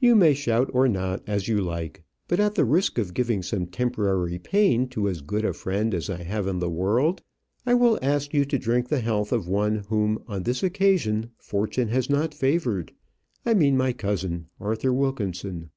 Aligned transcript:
"You 0.00 0.16
may 0.16 0.34
shout 0.34 0.68
or 0.72 0.88
not 0.88 1.22
as 1.24 1.46
you 1.46 1.60
like; 1.60 2.02
but 2.26 2.40
at 2.40 2.56
the 2.56 2.64
risk 2.64 2.98
of 2.98 3.14
giving 3.14 3.44
some 3.44 3.66
temporary 3.66 4.40
pain 4.40 4.88
to 4.88 5.08
as 5.08 5.20
good 5.20 5.44
a 5.44 5.52
friend 5.52 5.94
as 5.94 6.10
I 6.10 6.24
have 6.24 6.48
in 6.48 6.58
the 6.58 6.68
world, 6.68 7.22
I 7.64 7.74
will 7.74 7.96
ask 8.02 8.34
you 8.34 8.44
to 8.44 8.58
drink 8.58 8.88
the 8.88 8.98
health 8.98 9.30
of 9.30 9.46
one 9.46 9.84
whom 9.86 10.20
on 10.26 10.42
this 10.42 10.64
occasion 10.64 11.30
fortune 11.38 11.86
has 11.90 12.10
not 12.10 12.34
favoured 12.34 12.90
I 13.46 13.54
mean 13.54 13.76
my 13.76 13.92
cousin, 13.92 14.48
Arthur 14.58 14.92
Wilkinson. 14.92 15.70